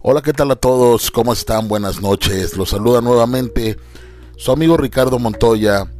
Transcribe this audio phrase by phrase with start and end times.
[0.00, 1.10] Hola, ¿qué tal a todos?
[1.10, 1.66] ¿Cómo están?
[1.66, 2.56] Buenas noches.
[2.56, 3.76] Los saluda nuevamente
[4.36, 5.90] su amigo Ricardo Montoya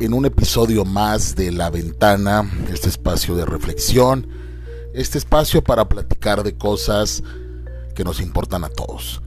[0.00, 4.26] en un episodio más de La Ventana, este espacio de reflexión,
[4.94, 7.22] este espacio para platicar de cosas
[7.94, 9.22] que nos importan a todos.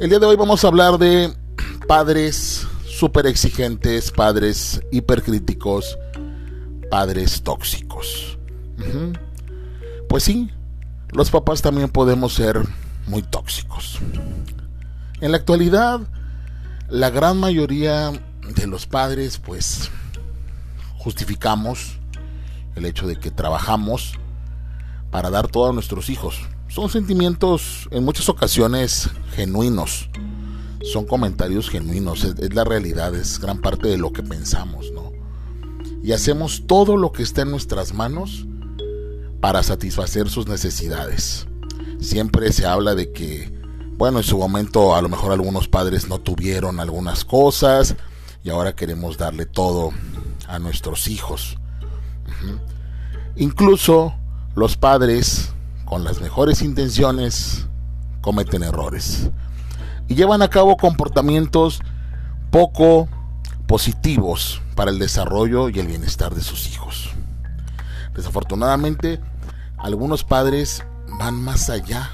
[0.00, 1.32] El día de hoy vamos a hablar de
[1.86, 5.96] padres súper exigentes, padres hipercríticos,
[6.90, 8.38] padres tóxicos.
[10.08, 10.50] Pues sí,
[11.12, 12.60] los papás también podemos ser
[13.06, 13.98] muy tóxicos.
[15.20, 16.00] En la actualidad,
[16.88, 18.12] la gran mayoría
[18.54, 19.90] de los padres, pues,
[20.98, 21.98] justificamos
[22.74, 24.14] el hecho de que trabajamos
[25.10, 26.40] para dar todo a nuestros hijos.
[26.68, 30.10] Son sentimientos en muchas ocasiones genuinos.
[30.82, 35.12] Son comentarios genuinos, es, la realidad, es gran parte de lo que pensamos, ¿no?
[36.02, 38.46] Y hacemos todo lo que está en nuestras manos
[39.40, 41.48] para satisfacer sus necesidades
[42.00, 43.52] siempre se habla de que,
[43.96, 47.96] bueno, en su momento a lo mejor algunos padres no tuvieron algunas cosas
[48.42, 49.90] y ahora queremos darle todo
[50.46, 51.58] a nuestros hijos.
[53.36, 54.14] Incluso
[54.54, 55.52] los padres,
[55.84, 57.66] con las mejores intenciones,
[58.20, 59.30] cometen errores
[60.08, 61.80] y llevan a cabo comportamientos
[62.50, 63.08] poco
[63.66, 67.10] positivos para el desarrollo y el bienestar de sus hijos.
[68.14, 69.20] Desafortunadamente,
[69.76, 70.84] algunos padres
[71.18, 72.10] van más allá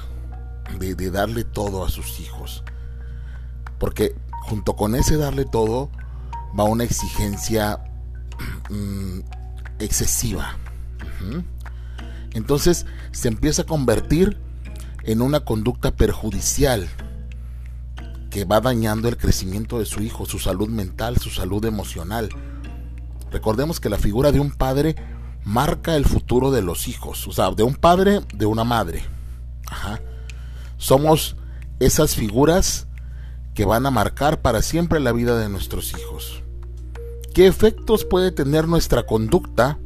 [0.79, 2.63] de, darle todo a sus hijos.
[3.79, 5.89] Porque junto con ese darle todo
[6.57, 7.83] va una exigencia
[8.69, 9.19] mm,
[9.79, 10.57] excesiva.
[12.33, 14.37] Entonces se empieza a convertir
[15.03, 16.87] en una conducta perjudicial
[18.29, 22.29] que va dañando el crecimiento de su hijo, su salud mental, su salud emocional.
[23.31, 24.95] Recordemos que la figura de un padre
[25.45, 29.03] marca el futuro de los hijos, o sea, de un padre, de una madre.
[29.67, 30.01] Ajá.
[30.77, 31.35] Somos
[31.79, 32.87] esas figuras
[33.53, 36.41] que van a marcar para siempre la vida de nuestros hijos.
[37.33, 39.79] ¿Qué efectos puede tener nuestra conducta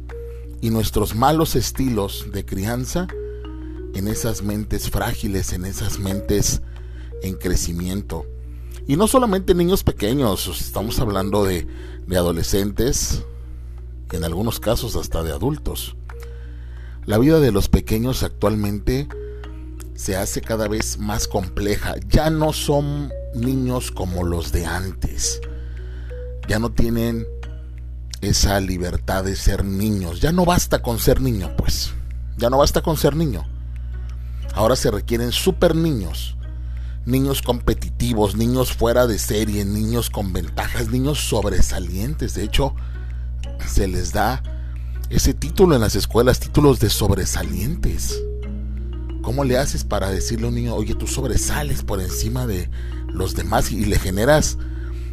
[0.60, 3.08] y nuestros malos estilos de crianza
[3.94, 6.62] en esas mentes frágiles, en esas mentes
[7.22, 8.26] en crecimiento?
[8.86, 11.66] Y no solamente niños pequeños, estamos hablando de,
[12.06, 13.22] de adolescentes,
[14.16, 15.96] en algunos casos hasta de adultos.
[17.04, 19.08] La vida de los pequeños actualmente
[19.94, 21.94] se hace cada vez más compleja.
[22.08, 25.40] Ya no son niños como los de antes.
[26.48, 27.26] Ya no tienen
[28.20, 30.20] esa libertad de ser niños.
[30.20, 31.92] Ya no basta con ser niño, pues.
[32.36, 33.44] Ya no basta con ser niño.
[34.54, 36.36] Ahora se requieren super niños.
[37.06, 42.34] Niños competitivos, niños fuera de serie, niños con ventajas, niños sobresalientes.
[42.34, 42.74] De hecho,
[43.68, 44.42] se les da
[45.10, 48.20] ese título en las escuelas, títulos de sobresalientes.
[49.22, 52.70] ¿Cómo le haces para decirle a un niño, oye, tú sobresales por encima de
[53.08, 54.58] los demás y le generas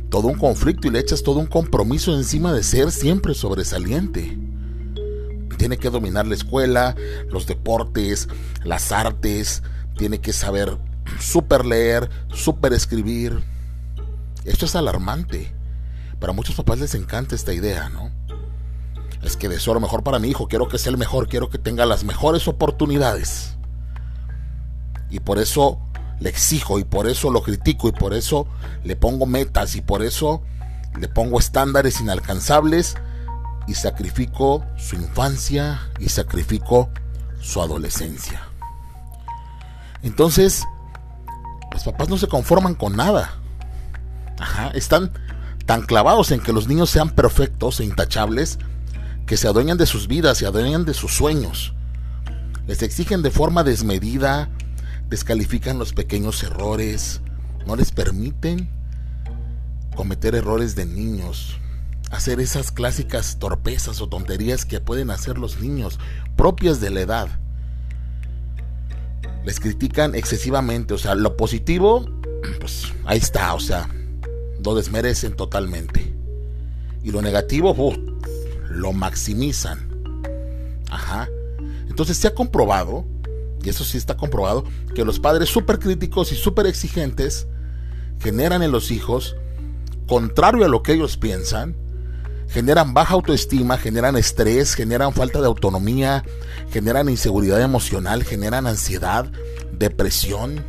[0.09, 4.37] todo un conflicto y le echas todo un compromiso encima de ser siempre sobresaliente?
[5.57, 6.95] Tiene que dominar la escuela,
[7.29, 8.27] los deportes,
[8.63, 9.63] las artes,
[9.97, 10.77] tiene que saber
[11.19, 13.43] super leer, super escribir.
[14.43, 15.53] Esto es alarmante.
[16.19, 18.11] Para muchos papás les encanta esta idea, ¿no?
[19.27, 21.57] Es que deseo lo mejor para mi hijo, quiero que sea el mejor, quiero que
[21.57, 23.55] tenga las mejores oportunidades.
[25.09, 25.79] Y por eso
[26.19, 28.47] le exijo y por eso lo critico y por eso
[28.83, 30.41] le pongo metas y por eso
[30.99, 32.95] le pongo estándares inalcanzables
[33.67, 36.89] y sacrifico su infancia y sacrifico
[37.41, 38.41] su adolescencia.
[40.03, 40.63] Entonces,
[41.71, 43.33] los papás no se conforman con nada.
[44.39, 45.11] Ajá, están
[45.65, 48.59] tan clavados en que los niños sean perfectos e intachables
[49.25, 51.73] que se adueñan de sus vidas, se adueñan de sus sueños.
[52.67, 54.49] Les exigen de forma desmedida,
[55.09, 57.21] descalifican los pequeños errores,
[57.65, 58.69] no les permiten
[59.95, 61.57] cometer errores de niños,
[62.11, 65.99] hacer esas clásicas torpezas o tonterías que pueden hacer los niños,
[66.35, 67.27] propias de la edad.
[69.45, 72.05] Les critican excesivamente, o sea, lo positivo,
[72.59, 73.89] pues ahí está, o sea,
[74.63, 76.13] lo desmerecen totalmente.
[77.03, 77.75] Y lo negativo,
[78.75, 79.89] lo maximizan.
[80.89, 81.29] Ajá.
[81.89, 83.05] Entonces se ha comprobado,
[83.63, 87.47] y eso sí está comprobado, que los padres súper críticos y súper exigentes
[88.19, 89.35] generan en los hijos,
[90.07, 91.75] contrario a lo que ellos piensan,
[92.47, 96.23] generan baja autoestima, generan estrés, generan falta de autonomía,
[96.69, 99.25] generan inseguridad emocional, generan ansiedad,
[99.71, 100.63] depresión,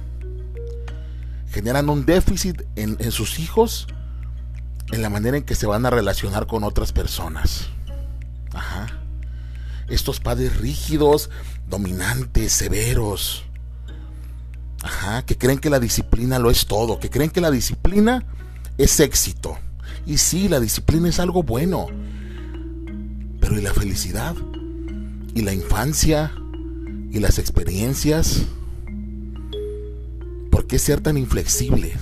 [1.51, 3.87] generan un déficit en, en sus hijos
[4.93, 7.69] en la manera en que se van a relacionar con otras personas.
[8.57, 8.89] Ajá.
[9.89, 11.31] Estos padres rígidos,
[11.69, 13.45] dominantes, severos,
[14.83, 18.25] Ajá, que creen que la disciplina lo es todo, que creen que la disciplina
[18.79, 19.59] es éxito.
[20.07, 21.87] Y sí, la disciplina es algo bueno.
[23.41, 24.37] Pero ¿y la felicidad?
[25.35, 26.33] ¿Y la infancia?
[27.11, 28.43] ¿Y las experiencias?
[30.53, 31.97] ¿Por qué ser tan inflexible?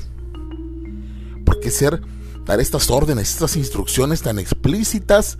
[1.47, 2.03] ¿Por qué ser
[2.45, 5.39] dar estas órdenes, estas instrucciones tan explícitas,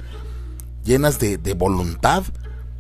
[0.85, 2.23] llenas de, de voluntad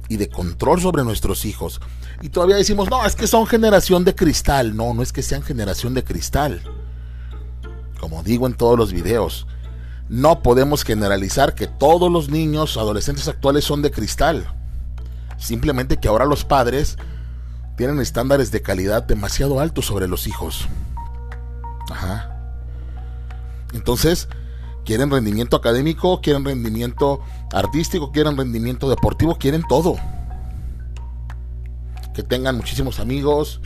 [0.08, 1.80] y de control sobre nuestros hijos?
[2.22, 4.76] Y todavía decimos, no, es que son generación de cristal.
[4.76, 6.62] No, no es que sean generación de cristal.
[8.00, 9.46] Como digo en todos los videos,
[10.08, 14.46] no podemos generalizar que todos los niños, adolescentes actuales son de cristal.
[15.38, 16.96] Simplemente que ahora los padres
[17.76, 20.68] tienen estándares de calidad demasiado altos sobre los hijos.
[21.90, 22.30] Ajá.
[23.72, 24.28] Entonces,
[24.84, 27.20] quieren rendimiento académico, quieren rendimiento
[27.52, 29.96] artístico, quieren rendimiento deportivo, quieren todo.
[32.14, 33.60] Que tengan muchísimos amigos.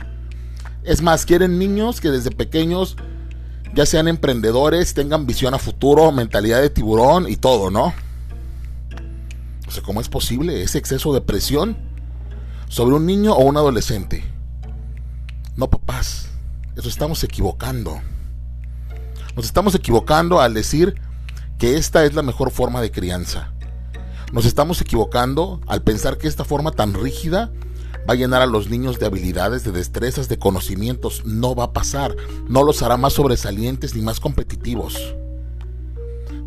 [0.83, 2.95] Es más, quieren niños que desde pequeños
[3.73, 7.93] ya sean emprendedores, tengan visión a futuro, mentalidad de tiburón y todo, ¿no?
[9.67, 11.77] O sea, ¿cómo es posible ese exceso de presión
[12.67, 14.23] sobre un niño o un adolescente?
[15.55, 16.29] No, papás,
[16.75, 18.01] eso estamos equivocando.
[19.35, 20.99] Nos estamos equivocando al decir
[21.59, 23.53] que esta es la mejor forma de crianza.
[24.31, 27.51] Nos estamos equivocando al pensar que esta forma tan rígida
[28.09, 31.23] va a llenar a los niños de habilidades, de destrezas, de conocimientos.
[31.25, 32.15] No va a pasar.
[32.47, 35.15] No los hará más sobresalientes ni más competitivos.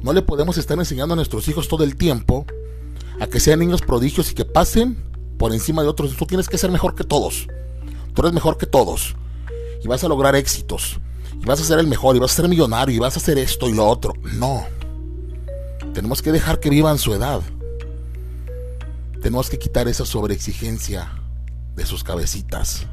[0.02, 2.46] No le podemos estar enseñando a nuestros hijos todo el tiempo
[3.20, 4.96] a que sean niños prodigios y que pasen
[5.38, 6.16] por encima de otros.
[6.16, 7.48] Tú tienes que ser mejor que todos.
[8.14, 9.14] Tú eres mejor que todos.
[9.84, 11.00] Y vas a lograr éxitos.
[11.38, 12.16] Y vas a ser el mejor.
[12.16, 12.96] Y vas a ser millonario.
[12.96, 14.14] Y vas a hacer esto y lo otro.
[14.32, 14.64] No.
[15.94, 17.42] Tenemos que dejar que vivan su edad.
[19.20, 21.12] Tenemos que quitar esa sobreexigencia
[21.76, 22.86] de sus cabecitas.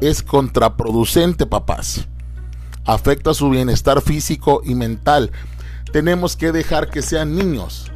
[0.00, 2.06] Es contraproducente, papás.
[2.84, 5.32] Afecta su bienestar físico y mental.
[5.92, 7.90] Tenemos que dejar que sean niños.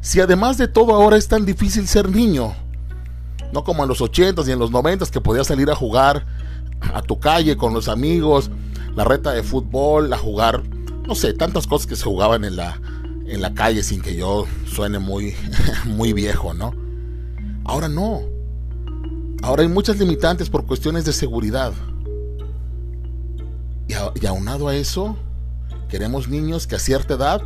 [0.00, 2.54] Si además de todo ahora es tan difícil ser niño,
[3.52, 6.24] no como en los 80s y en los 90s que podías salir a jugar
[6.94, 8.50] a tu calle con los amigos,
[8.94, 10.62] la reta de fútbol, a jugar,
[11.06, 12.80] no sé, tantas cosas que se jugaban en la,
[13.30, 15.34] en la calle sin que yo suene muy,
[15.86, 16.74] muy viejo, ¿no?
[17.64, 18.22] Ahora no.
[19.42, 21.72] Ahora hay muchas limitantes por cuestiones de seguridad.
[23.88, 25.16] Y, aunado a eso,
[25.88, 27.42] queremos niños que a cierta edad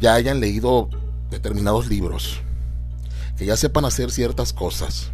[0.00, 0.88] ya hayan leído
[1.30, 2.40] determinados libros,
[3.36, 5.10] que ya sepan hacer ciertas cosas,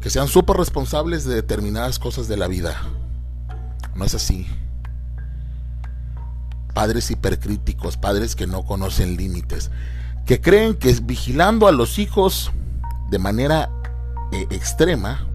[0.00, 2.80] que sean súper responsables de determinadas cosas de la vida.
[3.94, 4.46] No es así.
[6.74, 9.70] Padres hipercríticos, padres que no conocen límites,
[10.26, 12.52] que creen que vigilando a los hijos
[13.10, 13.70] de manera
[14.32, 15.26] eh, extrema,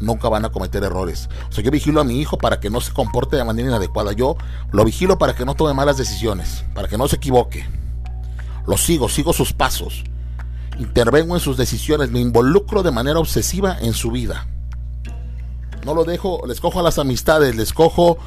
[0.00, 1.28] nunca van a cometer errores.
[1.48, 4.12] O sea, yo vigilo a mi hijo para que no se comporte de manera inadecuada.
[4.12, 4.36] Yo
[4.72, 7.66] lo vigilo para que no tome malas decisiones, para que no se equivoque.
[8.66, 10.04] Lo sigo, sigo sus pasos.
[10.78, 14.46] Intervengo en sus decisiones, me involucro de manera obsesiva en su vida.
[15.84, 18.18] No lo dejo, les cojo a las amistades, les cojo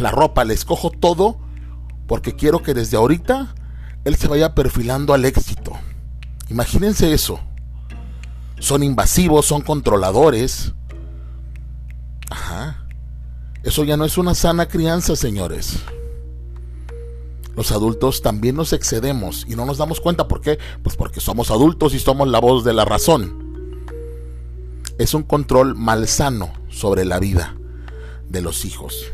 [0.00, 1.38] la ropa, les cojo todo,
[2.06, 3.54] porque quiero que desde ahorita
[4.04, 5.72] él se vaya perfilando al éxito.
[6.48, 7.40] Imagínense eso
[8.58, 10.72] son invasivos, son controladores.
[12.30, 12.86] Ajá.
[13.62, 15.78] Eso ya no es una sana crianza, señores.
[17.54, 20.28] Los adultos también nos excedemos y no nos damos cuenta.
[20.28, 20.58] ¿Por qué?
[20.82, 23.44] Pues porque somos adultos y somos la voz de la razón.
[24.98, 27.56] Es un control malsano sobre la vida
[28.28, 29.04] de los hijos.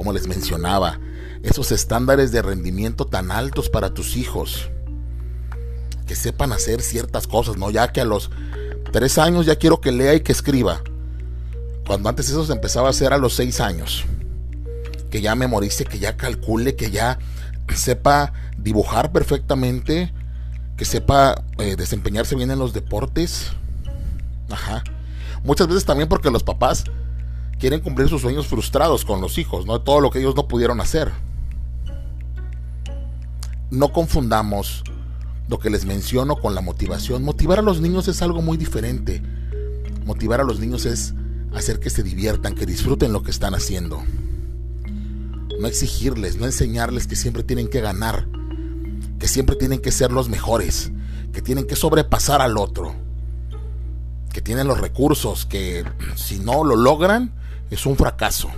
[0.00, 0.98] Como les mencionaba,
[1.42, 4.70] esos estándares de rendimiento tan altos para tus hijos
[6.06, 7.70] que sepan hacer ciertas cosas, ¿no?
[7.70, 8.30] Ya que a los
[8.92, 10.80] tres años ya quiero que lea y que escriba.
[11.86, 14.06] Cuando antes eso se empezaba a hacer a los seis años.
[15.10, 17.18] Que ya memorice, que ya calcule, que ya
[17.74, 20.14] sepa dibujar perfectamente,
[20.78, 23.48] que sepa eh, desempeñarse bien en los deportes.
[24.48, 24.82] Ajá.
[25.44, 26.84] Muchas veces también porque los papás
[27.60, 29.82] quieren cumplir sus sueños frustrados con los hijos, ¿no?
[29.82, 31.12] Todo lo que ellos no pudieron hacer.
[33.70, 34.82] No confundamos
[35.46, 37.22] lo que les menciono con la motivación.
[37.22, 39.22] Motivar a los niños es algo muy diferente.
[40.06, 41.12] Motivar a los niños es
[41.54, 44.02] hacer que se diviertan, que disfruten lo que están haciendo.
[45.60, 48.26] No exigirles, no enseñarles que siempre tienen que ganar,
[49.18, 50.90] que siempre tienen que ser los mejores,
[51.34, 52.94] que tienen que sobrepasar al otro,
[54.32, 55.84] que tienen los recursos, que
[56.16, 57.38] si no lo logran
[57.70, 58.50] es un fracaso.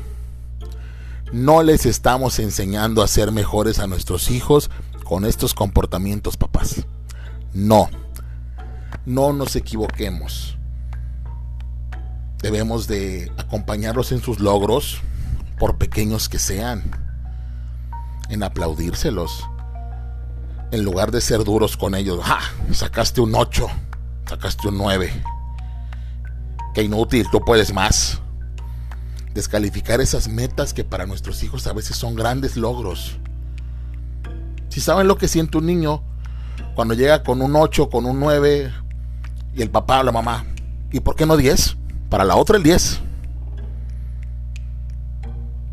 [1.33, 4.71] No les estamos enseñando a ser mejores a nuestros hijos
[5.04, 6.87] con estos comportamientos, papás.
[7.52, 7.88] No,
[9.07, 10.57] no nos equivoquemos.
[12.40, 15.00] Debemos de acompañarlos en sus logros,
[15.59, 16.83] por pequeños que sean,
[18.31, 19.45] en aplaudírselos,
[20.73, 22.25] en lugar de ser duros con ellos.
[22.25, 22.40] ¡Ja!
[22.73, 23.69] Sacaste un 8,
[24.26, 25.12] sacaste un 9.
[26.75, 28.22] Qué inútil, tú puedes más.
[29.35, 33.19] Descalificar esas metas que para nuestros hijos a veces son grandes logros.
[34.69, 36.03] Si saben lo que siente un niño
[36.75, 38.73] cuando llega con un 8, con un 9
[39.55, 40.45] y el papá o la mamá,
[40.91, 41.77] ¿y por qué no 10?
[42.09, 43.01] Para la otra el 10.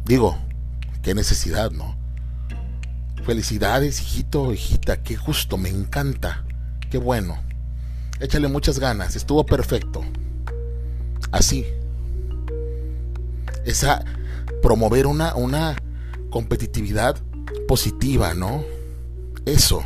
[0.06, 0.38] Digo,
[1.02, 1.96] qué necesidad, ¿no?
[3.26, 6.44] Felicidades, hijito, hijita, qué justo, me encanta.
[6.90, 7.38] Qué bueno.
[8.20, 10.04] Échale muchas ganas, estuvo perfecto.
[11.32, 11.66] Así.
[13.66, 14.04] Esa
[14.62, 15.76] promover una una
[16.30, 17.18] competitividad
[17.68, 18.64] positiva, ¿no?
[19.46, 19.84] Eso.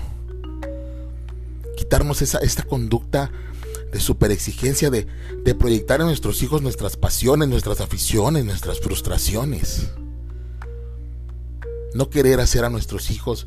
[1.77, 3.31] Quitarnos esa esta conducta
[3.91, 5.05] de super exigencia, de,
[5.43, 9.91] de proyectar en nuestros hijos nuestras pasiones, nuestras aficiones, nuestras frustraciones.
[11.93, 13.45] No querer hacer a nuestros hijos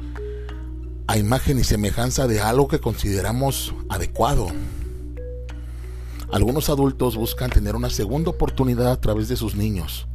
[1.09, 4.49] a imagen y semejanza de algo que consideramos adecuado.
[6.33, 10.07] Algunos adultos buscan tener una segunda oportunidad a través de sus niños.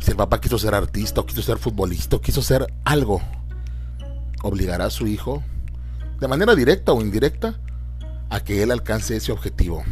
[0.00, 3.20] Si el papá quiso ser artista o quiso ser futbolista o quiso ser algo,
[4.42, 5.42] obligará a su hijo,
[6.20, 7.58] de manera directa o indirecta,
[8.30, 9.82] a que él alcance ese objetivo.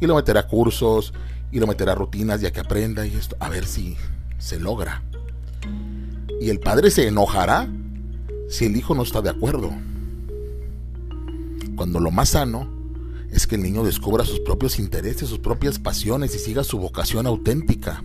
[0.00, 1.12] Y lo meterá a cursos,
[1.52, 3.96] y lo meterá a rutinas ya que aprenda y esto, a ver si
[4.38, 5.02] se logra.
[6.40, 7.68] Y el padre se enojará
[8.48, 9.70] si el hijo no está de acuerdo.
[11.76, 12.68] Cuando lo más sano
[13.30, 17.26] es que el niño descubra sus propios intereses, sus propias pasiones y siga su vocación
[17.26, 18.02] auténtica.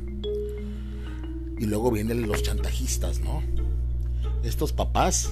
[1.58, 3.42] Y luego vienen los chantajistas, ¿no?
[4.44, 5.32] Estos papás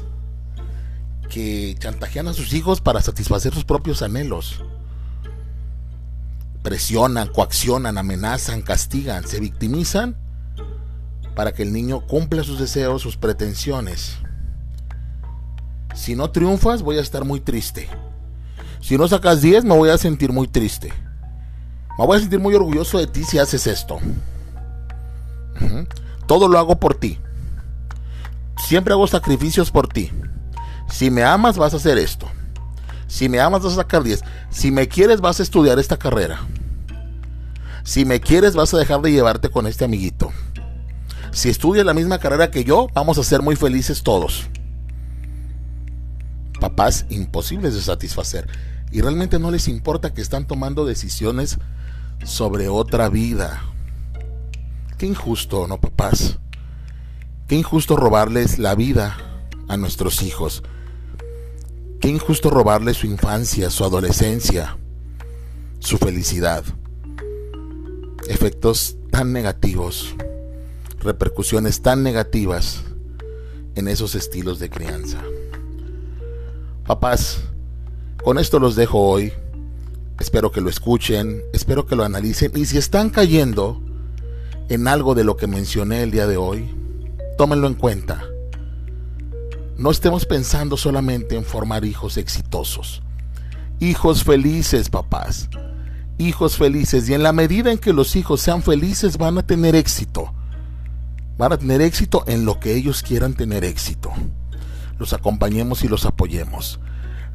[1.30, 4.64] que chantajean a sus hijos para satisfacer sus propios anhelos.
[6.62, 10.16] Presionan, coaccionan, amenazan, castigan, se victimizan
[11.36, 14.18] para que el niño cumpla sus deseos, sus pretensiones.
[15.96, 17.90] Si no triunfas, voy a estar muy triste.
[18.82, 20.94] Si no sacas 10, me voy a sentir muy triste.
[21.98, 24.00] Me voy a sentir muy orgulloso de ti si haces esto.
[26.28, 27.20] Todo lo hago por ti.
[28.58, 30.12] Siempre hago sacrificios por ti.
[30.90, 32.28] Si me amas, vas a hacer esto.
[33.08, 34.24] Si me amas, vas a sacar 10.
[34.50, 36.40] Si me quieres, vas a estudiar esta carrera.
[37.84, 40.32] Si me quieres, vas a dejar de llevarte con este amiguito.
[41.32, 44.48] Si estudias la misma carrera que yo, vamos a ser muy felices todos.
[46.60, 48.48] Papás imposibles de satisfacer.
[48.92, 51.58] Y realmente no les importa que están tomando decisiones
[52.24, 53.64] sobre otra vida.
[55.04, 56.40] Qué injusto, ¿no, papás?
[57.50, 59.18] Qué injusto robarles la vida
[59.68, 60.64] a nuestros hijos.
[62.00, 64.78] Qué injusto robarles su infancia, su adolescencia,
[65.80, 66.64] su felicidad.
[68.30, 70.16] Efectos tan negativos
[71.02, 72.84] repercusiones tan negativas
[73.76, 75.22] en esos estilos de crianza.
[76.86, 77.42] Papás,
[78.24, 79.34] con esto los dejo hoy.
[80.18, 83.82] Espero que lo escuchen, espero que lo analicen y si están cayendo
[84.70, 86.76] en algo de lo que mencioné el día de hoy,
[87.38, 88.24] tómenlo en cuenta.
[89.78, 93.02] No estemos pensando solamente en formar hijos exitosos.
[93.80, 95.50] Hijos felices, papás.
[96.18, 97.10] Hijos felices.
[97.10, 100.34] Y en la medida en que los hijos sean felices van a tener éxito
[101.38, 104.12] van a tener éxito en lo que ellos quieran tener éxito.
[104.98, 106.80] Los acompañemos y los apoyemos.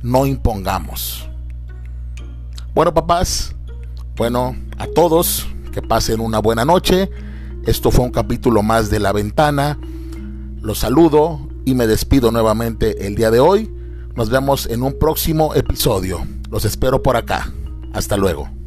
[0.03, 1.29] No impongamos.
[2.75, 3.57] Bueno, papás,
[4.17, 5.49] bueno, a todos,
[5.81, 7.09] que pasen una buena noche.
[7.65, 9.79] Esto fue un capítulo más de La Ventana.
[10.61, 13.73] Los saludo y me despido nuevamente el día de hoy.
[14.17, 16.27] Nos vemos en un próximo episodio.
[16.51, 17.53] Los espero por acá.
[17.93, 18.58] Hasta luego.